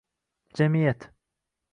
Jamiyat 0.55 0.99